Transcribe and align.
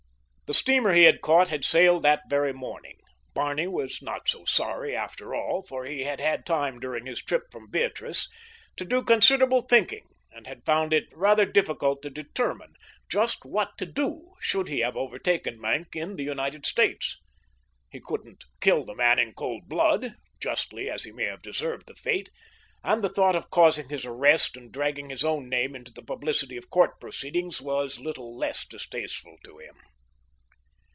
The 0.47 0.55
steamer 0.55 0.91
he 0.91 1.03
had 1.03 1.21
caught 1.21 1.47
had 1.47 1.63
sailed 1.63 2.03
that 2.03 2.23
very 2.29 2.51
morning. 2.51 2.97
Barney 3.33 3.67
was 3.67 4.01
not 4.01 4.27
so 4.27 4.43
sorry, 4.43 4.93
after 4.93 5.33
all, 5.33 5.63
for 5.63 5.85
he 5.85 6.03
had 6.03 6.19
had 6.19 6.45
time 6.45 6.77
during 6.77 7.05
his 7.05 7.21
trip 7.23 7.43
from 7.53 7.69
Beatrice 7.71 8.27
to 8.75 8.83
do 8.83 9.01
considerable 9.01 9.61
thinking, 9.61 10.03
and 10.29 10.47
had 10.47 10.65
found 10.65 10.91
it 10.91 11.05
rather 11.13 11.45
difficult 11.45 12.01
to 12.01 12.09
determine 12.09 12.73
just 13.09 13.45
what 13.45 13.77
to 13.77 13.85
do 13.85 14.33
should 14.41 14.67
he 14.67 14.79
have 14.81 14.97
overtaken 14.97 15.57
Maenck 15.57 15.95
in 15.95 16.17
the 16.17 16.25
United 16.25 16.65
States. 16.65 17.17
He 17.89 18.01
couldn't 18.01 18.43
kill 18.59 18.83
the 18.83 18.93
man 18.93 19.19
in 19.19 19.31
cold 19.33 19.69
blood, 19.69 20.15
justly 20.41 20.89
as 20.89 21.03
he 21.05 21.13
may 21.13 21.27
have 21.27 21.41
deserved 21.41 21.87
the 21.87 21.95
fate, 21.95 22.29
and 22.83 23.01
the 23.01 23.07
thought 23.07 23.37
of 23.37 23.51
causing 23.51 23.87
his 23.87 24.05
arrest 24.05 24.57
and 24.57 24.69
dragging 24.69 25.11
his 25.11 25.23
own 25.23 25.47
name 25.47 25.77
into 25.77 25.93
the 25.93 26.03
publicity 26.03 26.57
of 26.57 26.69
court 26.69 26.99
proceedings 26.99 27.61
was 27.61 28.01
little 28.01 28.35
less 28.37 28.67
distasteful 28.67 29.37
to 29.45 29.57
him. 29.57 29.77